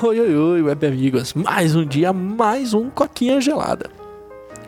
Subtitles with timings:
[0.00, 1.34] Oi, oi, oi, web amigos.
[1.34, 3.90] Mais um dia, mais um coquinha gelada.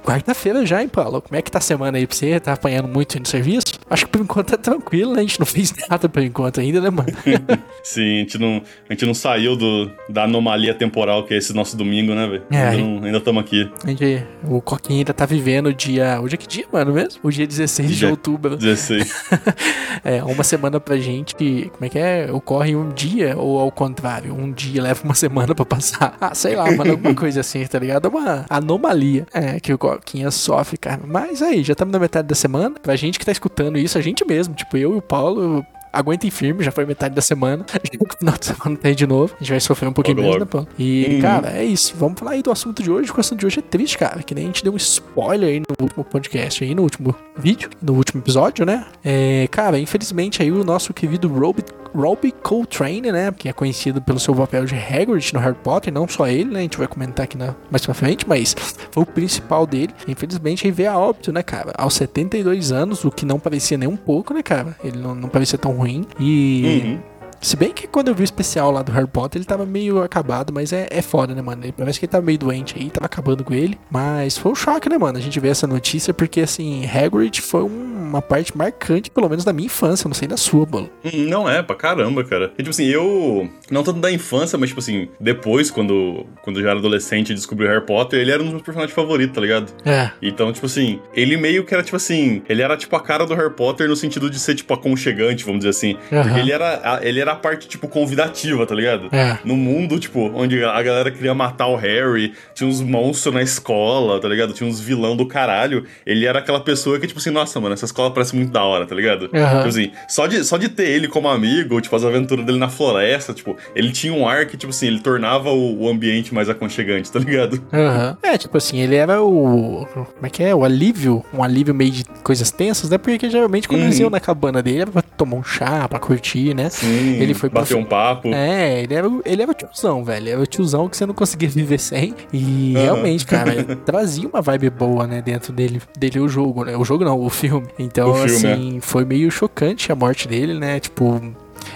[0.02, 1.22] Quarta-feira já, hein, Paulo?
[1.22, 2.40] Como é que tá a semana aí pra você?
[2.40, 3.78] Tá apanhando muito no serviço?
[3.88, 5.20] Acho que por enquanto tá tranquilo, né?
[5.20, 7.12] A gente não fez nada por enquanto ainda, né, mano?
[7.82, 11.54] Sim, a gente não, a gente não saiu do, da anomalia temporal que é esse
[11.54, 12.42] nosso domingo, né, velho?
[12.50, 12.68] É.
[13.06, 13.70] Ainda estamos aqui.
[13.84, 16.20] A gente, o Coquinha ainda tá vivendo o dia.
[16.20, 17.20] Hoje é que dia, mano, mesmo?
[17.22, 18.56] O dia 16 de Dia- outubro.
[18.56, 19.12] 16.
[20.02, 21.34] É, uma semana pra gente.
[21.72, 22.30] Como é que é?
[22.32, 26.16] Ocorre um dia, ou ao contrário, um dia leva uma semana pra passar.
[26.20, 28.06] Ah, sei lá, mano, alguma coisa assim, tá ligado?
[28.08, 31.00] Uma anomalia é, que o Coquinha sofre, cara.
[31.06, 32.74] Mas aí, já estamos na metade da semana.
[32.82, 35.66] Pra gente que tá escutando isso, a gente mesmo, tipo, eu e o Paulo.
[35.92, 37.64] Aguentem firme, já foi metade da semana.
[38.00, 39.34] No final de semana tem de novo.
[39.36, 40.66] A gente vai sofrer um pouquinho Logo, menos, né, logo.
[40.66, 40.68] Paulo?
[40.78, 41.20] E, Uhum.
[41.20, 41.94] cara, é isso.
[41.96, 43.06] Vamos falar aí do assunto de hoje.
[43.06, 44.22] porque O assunto de hoje é triste, cara.
[44.22, 47.70] Que nem a gente deu um spoiler aí no último podcast, aí no último vídeo,
[47.82, 48.86] no último episódio, né?
[49.04, 53.32] É, cara, infelizmente aí o nosso querido Robbie, Robbie Coltrane, né?
[53.36, 55.92] Que é conhecido pelo seu papel de Hagrid no Harry Potter.
[55.92, 56.60] Não só ele, né?
[56.60, 58.54] A gente vai comentar aqui na, mais pra frente, mas
[58.90, 59.94] foi o principal dele.
[60.06, 61.72] Infelizmente aí veio a óbito, né, cara?
[61.76, 64.76] Aos 72 anos, o que não parecia nem um pouco, né, cara?
[64.82, 66.06] Ele não, não parecia tão ruim.
[66.18, 66.82] E.
[66.84, 67.09] Uhum.
[67.40, 70.02] Se bem que quando eu vi o especial lá do Harry Potter, ele tava meio
[70.02, 71.64] acabado, mas é, é foda, né, mano?
[71.64, 73.78] Ele, parece que ele tava meio doente aí, tava acabando com ele.
[73.90, 75.16] Mas foi um choque, né, mano?
[75.16, 79.44] A gente vê essa notícia, porque, assim, Hagrid foi um- uma parte marcante, pelo menos
[79.44, 80.90] da minha infância, não sei da sua, bolo.
[81.28, 82.52] Não é, pra caramba, cara.
[82.58, 83.48] E, tipo assim, eu.
[83.70, 87.34] Não tanto da infância, mas, tipo assim, depois, quando, quando eu já era adolescente e
[87.34, 89.72] descobri o Harry Potter, ele era um dos meus personagens favoritos, tá ligado?
[89.84, 90.10] É.
[90.20, 93.34] Então, tipo assim, ele meio que era, tipo assim, ele era, tipo, a cara do
[93.34, 95.96] Harry Potter no sentido de ser, tipo, aconchegante, vamos dizer assim.
[96.12, 96.22] Aham.
[96.24, 99.08] Porque ele era, ele era a parte, tipo, convidativa, tá ligado?
[99.12, 99.38] É.
[99.44, 104.20] No mundo, tipo, onde a galera queria matar o Harry, tinha uns monstros na escola,
[104.20, 104.52] tá ligado?
[104.52, 105.84] Tinha uns vilão do caralho.
[106.04, 108.86] Ele era aquela pessoa que, tipo assim, nossa, mano, essa escola parece muito da hora,
[108.86, 109.30] tá ligado?
[109.32, 109.56] Aham.
[109.58, 112.68] Tipo assim, só de, só de ter ele como amigo, tipo, as aventuras dele na
[112.68, 116.48] floresta, tipo, ele tinha um ar que, tipo assim, ele tornava o, o ambiente mais
[116.48, 117.62] aconchegante, tá ligado?
[117.72, 118.16] Aham.
[118.22, 119.86] É, tipo assim, ele era o.
[119.92, 120.54] Como é que é?
[120.54, 121.24] O alívio.
[121.32, 122.98] Um alívio meio de coisas tensas, né?
[122.98, 123.86] Porque geralmente quando Uhum.
[123.86, 126.68] eles iam na cabana dele era pra tomar um chá, pra curtir, né?
[126.70, 128.28] Sim, Ele foi bater profi- um papo.
[128.28, 130.28] É, ele era, o- ele era o tiozão, velho.
[130.28, 132.14] Era o tiozão que você não conseguia viver sem.
[132.32, 132.82] E Aham.
[132.84, 136.76] realmente, cara, ele trazia uma vibe boa, né, dentro dele, dele o jogo, né?
[136.76, 137.66] O jogo não, o filme.
[137.78, 140.80] Então, O filme, assim, foi meio chocante a morte dele, né?
[140.80, 141.20] Tipo.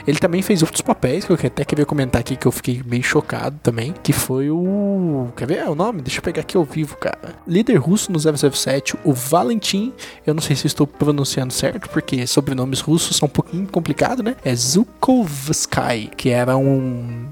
[0.06, 3.03] Ele também fez outros papéis que eu até queria comentar aqui que eu fiquei meio
[3.03, 3.94] chocado também.
[4.03, 5.28] Que foi o.
[5.37, 6.03] Quer ver o nome?
[6.03, 7.34] Deixa eu pegar aqui ao vivo, cara.
[7.47, 9.93] Líder russo no 007, o Valentim.
[10.27, 14.37] Eu não sei se estou pronunciando certo, porque sobrenomes russos são um pouquinho complicado, né?
[14.44, 17.26] É Zukovsky, que era um.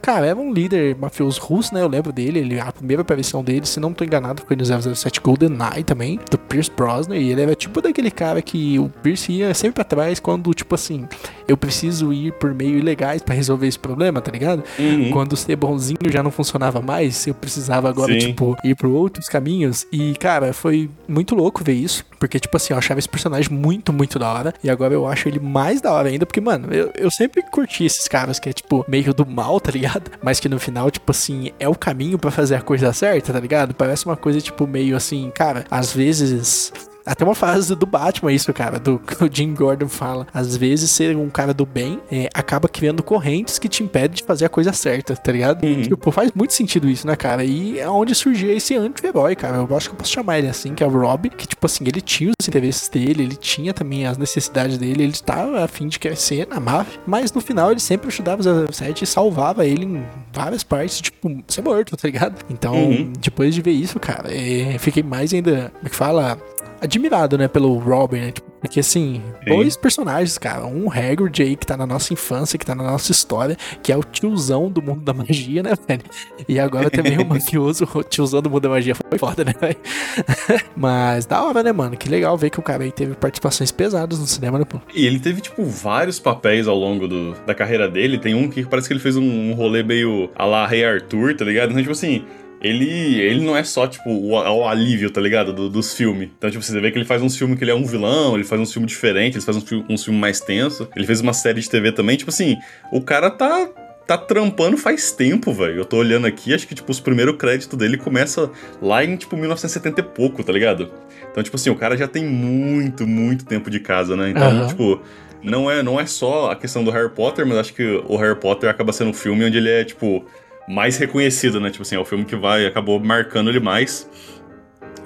[0.00, 1.82] Cara, era um líder mafioso russo, né?
[1.82, 2.38] Eu lembro dele.
[2.38, 6.38] Ele, a primeira aparição dele, se não tô enganado, foi no 007 GoldenEye também, do
[6.38, 7.16] Pierce Brosnan.
[7.16, 10.74] E ele era tipo daquele cara que o Pierce ia sempre pra trás quando, tipo
[10.74, 11.06] assim,
[11.48, 14.62] eu preciso ir por meio ilegais pra resolver esse problema, tá ligado?
[14.78, 15.10] Uhum.
[15.10, 18.28] Quando ser bonzinho já não funcionava mais, eu precisava agora, Sim.
[18.28, 19.86] tipo, ir por outros caminhos.
[19.92, 22.04] E, cara, foi muito louco ver isso.
[22.18, 24.54] Porque, tipo assim, eu achava esse personagem muito, muito da hora.
[24.62, 26.24] E agora eu acho ele mais da hora ainda.
[26.24, 29.72] Porque, mano, eu, eu sempre curti esses caras que é, tipo, meio do mal, tá
[29.72, 30.12] ligado?
[30.22, 33.40] Mas que no final, tipo assim, é o caminho pra fazer a coisa certa, tá
[33.40, 33.74] ligado?
[33.74, 36.72] Parece uma coisa, tipo, meio assim, cara, às vezes.
[37.06, 40.26] Até uma frase do Batman, isso, cara, do que o Jim Gordon fala.
[40.34, 44.24] Às vezes, ser um cara do bem é, acaba criando correntes que te impedem de
[44.24, 45.64] fazer a coisa certa, tá ligado?
[45.64, 45.82] Uhum.
[45.82, 47.44] Tipo, faz muito sentido isso, né, cara?
[47.44, 49.56] E é onde surgiu esse anti-herói, cara.
[49.58, 51.84] Eu acho que eu posso chamar ele assim, que é o Rob, que, tipo assim,
[51.86, 55.86] ele tinha os interesses dele, ele tinha também as necessidades dele, ele estava a fim
[55.88, 59.84] de crescer na máfia, mas no final ele sempre ajudava o 07 e salvava ele
[59.84, 62.34] em várias partes, tipo, ser morto, tá ligado?
[62.50, 63.12] Então, Uhum.
[63.20, 66.38] depois de ver isso, cara, é, fiquei mais ainda, como é que fala?
[66.80, 68.32] Admirado, né, pelo Robin, né?
[68.60, 69.54] Porque assim, Sim.
[69.54, 70.66] dois personagens, cara.
[70.66, 73.96] Um Hagrid aí que tá na nossa infância, que tá na nossa história, que é
[73.96, 76.02] o tiozão do mundo da magia, né, velho?
[76.48, 79.76] E agora também o mafioso, o tiozão do mundo da magia foi foda, né, velho?
[80.76, 81.96] Mas da hora, né, mano?
[81.96, 84.80] Que legal ver que o cara aí teve participações pesadas no cinema, né, pô?
[84.94, 88.18] E ele teve, tipo, vários papéis ao longo do- da carreira dele.
[88.18, 91.36] Tem um que parece que ele fez um, um rolê meio a la Rei Arthur,
[91.36, 91.70] tá ligado?
[91.70, 92.24] Então, tipo assim,
[92.66, 95.52] ele, ele não é só, tipo, o, o alívio, tá ligado?
[95.52, 96.30] Do- dos filmes.
[96.36, 98.44] Então, tipo, você vê que ele faz uns filmes que ele é um vilão, ele
[98.44, 100.86] faz uns filmes diferentes, ele faz uns, fi- uns filmes mais tensos.
[100.96, 102.16] Ele fez uma série de TV também.
[102.16, 102.56] Tipo assim,
[102.92, 103.68] o cara tá.
[104.06, 105.78] Tá trampando faz tempo, velho.
[105.80, 108.48] Eu tô olhando aqui, acho que, tipo, os primeiros créditos dele começa
[108.80, 110.92] lá em, tipo, 1970 e pouco, tá ligado?
[111.28, 114.30] Então, tipo assim, o cara já tem muito, muito tempo de casa, né?
[114.30, 114.66] Então, Aham.
[114.68, 115.00] tipo,
[115.42, 118.38] não é, não é só a questão do Harry Potter, mas acho que o Harry
[118.38, 120.24] Potter acaba sendo um filme onde ele é, tipo,
[120.68, 121.70] mais reconhecido, né?
[121.70, 124.08] Tipo assim, é o filme que vai, acabou marcando ele mais.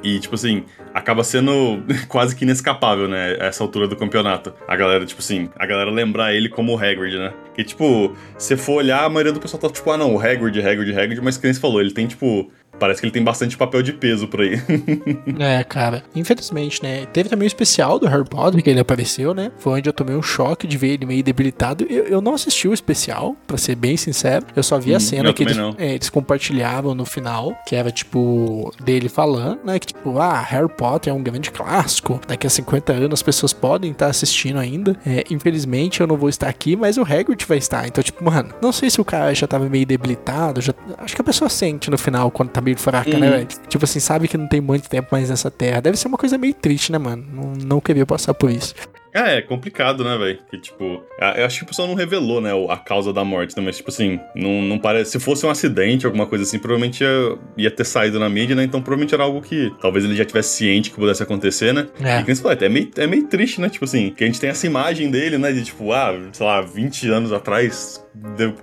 [0.03, 0.65] E, tipo assim,
[0.95, 3.37] acaba sendo quase que inescapável, né?
[3.39, 4.53] Essa altura do campeonato.
[4.67, 7.33] A galera, tipo assim, a galera lembrar ele como o Hagrid, né?
[7.55, 10.59] Que, tipo, se for olhar, a maioria do pessoal tá tipo, ah, não, o Hagrid,
[10.61, 13.59] Hagrid, Hagrid, mas que nem você falou, ele tem, tipo, Parece que ele tem bastante
[13.59, 14.61] papel de peso por aí.
[15.39, 16.03] é, cara.
[16.15, 17.07] Infelizmente, né?
[17.13, 19.53] Teve também o especial do Harry Potter, que ele apareceu, né?
[19.59, 21.87] Foi onde eu tomei um choque de ver ele meio debilitado.
[21.89, 24.47] Eu, eu não assisti o especial, para ser bem sincero.
[24.57, 28.73] Eu só vi a cena que eles, é, eles, compartilhavam no final, que era, tipo,
[28.83, 29.79] dele falando, né?
[29.79, 32.19] Que, tipo, ah, Harry Potter é um grande clássico.
[32.27, 34.97] Daqui a 50 anos as pessoas podem estar assistindo ainda.
[35.07, 37.87] É, infelizmente eu não vou estar aqui, mas o Hagrid vai estar.
[37.87, 40.61] Então, tipo, mano, não sei se o cara já tava meio debilitado.
[40.61, 40.73] Já...
[40.99, 43.21] Acho que a pessoa sente no final quando tá meio fraca, né, uhum.
[43.21, 43.49] né, velho?
[43.69, 45.81] Tipo assim, sabe que não tem muito tempo mais nessa terra.
[45.81, 47.25] Deve ser uma coisa meio triste, né, mano?
[47.33, 48.75] Não, não queria passar por isso.
[49.15, 50.39] Ah, é complicado, né, velho?
[50.51, 51.03] Que, tipo,
[51.37, 53.63] eu acho que o pessoal não revelou, né, a causa da morte, né?
[53.65, 55.13] Mas, tipo assim, não, não parece.
[55.13, 58.63] Se fosse um acidente, alguma coisa assim, provavelmente ia, ia ter saído na mídia, né?
[58.63, 61.89] Então, provavelmente era algo que talvez ele já tivesse ciente que pudesse acontecer, né?
[62.01, 62.21] É.
[62.21, 63.69] E que você falou, é meio, é meio triste, né?
[63.69, 65.53] Tipo assim, que a gente tem essa imagem dele, né?
[65.53, 68.05] De, tipo, ah, sei lá, 20 anos atrás,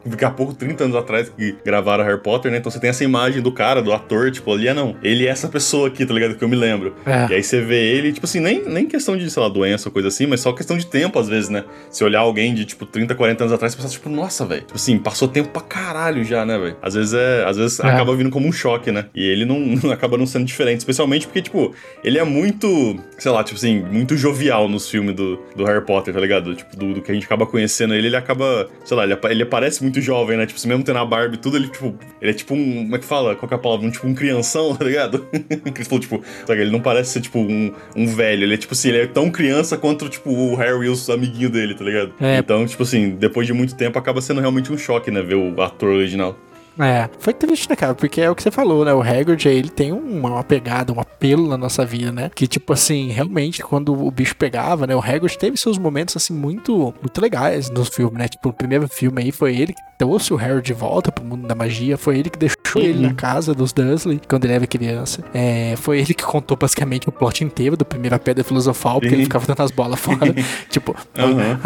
[0.06, 2.58] daqui a pouco, 30 anos atrás, que gravaram Harry Potter, né?
[2.58, 4.96] Então você tem essa imagem do cara, do ator, tipo, ali, é não.
[5.02, 6.36] Ele é essa pessoa aqui, tá ligado?
[6.36, 6.96] Que eu me lembro.
[7.06, 7.28] É.
[7.32, 9.94] E aí você vê ele, tipo assim, nem, nem questão de, sei lá, doença ou
[9.94, 11.64] coisa assim, mas só questão de tempo, às vezes, né?
[11.90, 14.62] Se olhar alguém de, tipo, 30, 40 anos atrás, você pensa, tipo, nossa, velho.
[14.62, 16.78] Tipo assim, passou tempo pra caralho já, né, velho?
[16.82, 17.46] Às vezes é.
[17.46, 17.88] Às vezes é.
[17.88, 19.06] acaba vindo como um choque, né?
[19.16, 21.74] E ele não, não acaba não sendo diferente, especialmente porque, tipo,
[22.04, 26.14] ele é muito, sei lá, tipo assim, muito jovial nos filmes do, do Harry Potter,
[26.14, 26.56] tá ligado?
[26.56, 29.37] Tipo, do, do que a gente acaba conhecendo ele, ele acaba, sei lá, ele, ele
[29.46, 30.46] parece muito jovem, né?
[30.46, 32.84] Tipo, se mesmo tendo a Barbie e tudo, ele, tipo, ele é tipo um.
[32.84, 33.36] Como é que fala?
[33.36, 33.86] Qual que é a palavra?
[33.86, 35.28] Um, tipo, um crianção, tá ligado?
[35.74, 36.62] que falou, tipo, sabe?
[36.62, 38.44] ele não parece ser, tipo, um, um velho.
[38.44, 41.76] Ele é, tipo assim, ele é tão criança quanto, tipo, o Harry os amiguinhos dele,
[41.76, 42.14] tá ligado?
[42.20, 42.38] É.
[42.38, 45.22] Então, tipo assim, depois de muito tempo acaba sendo realmente um choque, né?
[45.22, 46.38] Ver o ator original.
[46.80, 47.96] É, foi triste, né, cara?
[47.96, 48.94] Porque é o que você falou, né?
[48.94, 52.30] O Hagrid, ele tem uma, uma, pegada, um apelo na nossa vida, né?
[52.34, 54.96] Que, tipo assim, realmente, quando o bicho pegava, né?
[54.96, 58.28] O Hagrid teve seus momentos, assim, muito, muito legais no filme, né?
[58.28, 61.48] Tipo, o primeiro filme aí foi ele que trouxe o Harry de volta pro mundo
[61.48, 62.82] da magia, foi ele que deixou uhum.
[62.82, 65.24] ele na casa dos Dursley quando ele era criança.
[65.34, 69.24] É, foi ele que contou basicamente o plot inteiro do Primeira Pedra Filosofal, porque ele
[69.24, 70.34] ficava dando as bolas fora.
[70.70, 71.58] tipo, uhum.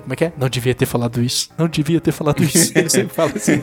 [0.00, 0.32] como é que é?
[0.38, 1.48] Não devia ter falado isso.
[1.56, 2.72] Não devia ter falado isso.
[2.76, 3.60] ele sempre fala assim.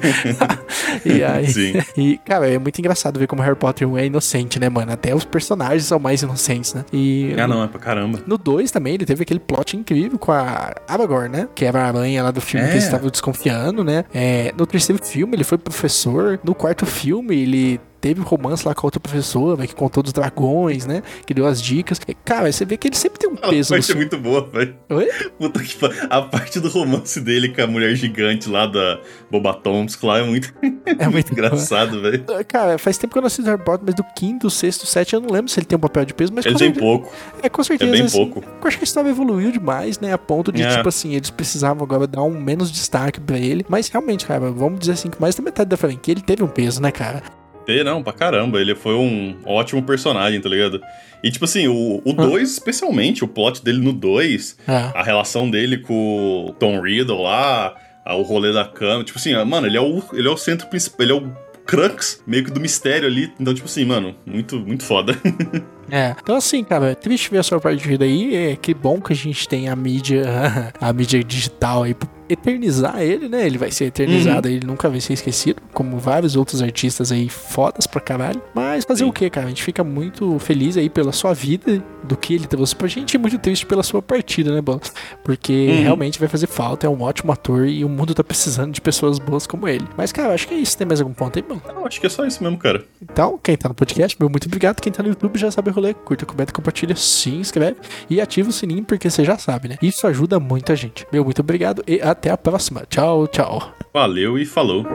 [1.06, 1.48] e aí.
[1.48, 1.74] Sim.
[1.98, 4.92] E, cara, é muito engraçado ver como Harry Potter é inocente, né, mano?
[4.92, 6.86] Até os personagens são mais inocentes, né?
[6.92, 7.36] E.
[7.38, 8.20] Ah, não, é pra caramba.
[8.26, 11.48] No 2 também, ele teve aquele plot incrível com a Aragorn, né?
[11.54, 12.70] Que era a aranha lá do filme é.
[12.70, 14.06] que eles estavam desconfiando, né?
[14.14, 16.40] É, no terceiro filme, ele foi professor.
[16.44, 20.12] No quarto filme, ele teve um romance lá com a outra professora, que contou dos
[20.12, 21.04] dragões, né?
[21.26, 22.02] Que deu as dicas.
[22.08, 23.74] E, cara, você vê que ele sempre tem um peso.
[23.74, 24.76] A parte é muito boa, velho.
[24.90, 25.08] Oi?
[25.38, 25.78] Puta que
[26.10, 29.00] A parte do romance dele com a mulher gigante lá da
[29.30, 30.52] Boba Thompson lá é muito,
[30.86, 32.26] é muito engraçado, velho.
[32.48, 35.28] Cara, faz tempo que eu não assisto Harry Potter, mas do quinto, sexto, sétimo, eu
[35.28, 36.86] não lembro se ele tem um papel de peso, mas ele tem certeza...
[36.86, 37.14] pouco.
[37.44, 37.92] É, com certeza.
[37.92, 38.44] É bem assim, pouco.
[38.44, 40.12] Eu acho que a história evoluiu demais, né?
[40.12, 40.76] A ponto de, é.
[40.76, 43.64] tipo assim, eles precisavam agora dar um menos destaque pra ele.
[43.70, 46.48] Mas realmente, cara, vamos dizer assim, que mais da metade da franquia ele teve um
[46.48, 47.22] peso, né, cara?
[47.66, 48.60] Ter, não, pra caramba.
[48.60, 50.82] Ele foi um ótimo personagem, tá ligado?
[51.24, 52.42] E, tipo assim, o 2, ah.
[52.42, 54.92] especialmente, o plot dele no 2, é.
[54.94, 57.76] a relação dele com o Tom Riddle lá,
[58.08, 59.04] o rolê da cama.
[59.04, 61.32] Tipo assim, mano, ele é o, ele é o centro principal, ele é o
[61.66, 63.32] crux meio que do mistério ali.
[63.40, 65.16] Então, tipo assim, mano, muito, muito foda.
[65.94, 66.16] É.
[66.24, 68.34] Então, assim, cara, triste ver a sua partida aí.
[68.34, 70.24] É, que bom que a gente tem a mídia,
[70.80, 71.94] a mídia digital aí
[72.32, 73.46] eternizar ele, né?
[73.46, 74.56] Ele vai ser eternizado, uhum.
[74.56, 78.42] ele nunca vai ser esquecido, como vários outros artistas aí fodas pra caralho.
[78.54, 79.10] Mas fazer Sim.
[79.10, 79.48] o que, cara?
[79.48, 83.14] A gente fica muito feliz aí pela sua vida, do que ele trouxe pra gente,
[83.14, 84.82] e muito triste pela sua partida, né, Bola?
[85.24, 85.82] Porque uhum.
[85.82, 89.20] realmente vai fazer falta, é um ótimo ator e o mundo tá precisando de pessoas
[89.20, 89.86] boas como ele.
[89.98, 90.78] Mas, cara, acho que é isso.
[90.78, 91.60] Tem mais algum ponto aí, bom?
[91.68, 92.84] Não, acho que é só isso mesmo, cara.
[93.02, 94.82] Então, quem tá no podcast, meu muito obrigado.
[94.82, 95.94] Quem tá no YouTube já sabe o rolê.
[95.94, 97.78] Curta, comenta, compartilha, se inscreve
[98.10, 99.78] e ativa o sininho, porque você já sabe, né?
[99.82, 101.06] Isso ajuda muita gente.
[101.12, 102.84] Meu muito obrigado e até até a próxima.
[102.88, 103.74] Tchau, tchau.
[103.92, 104.86] Valeu e falou.